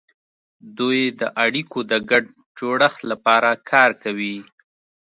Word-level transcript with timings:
دوی 0.77 1.01
د 1.19 1.21
اړیکو 1.45 1.79
د 1.91 1.93
ګډ 2.09 2.23
جوړښت 2.57 2.99
لپاره 3.11 3.49
کار 3.71 3.91
کوي 4.03 4.37